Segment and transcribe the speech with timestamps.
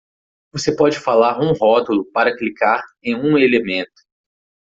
[0.51, 4.01] Você pode falar um rótulo para clicar em um elemento.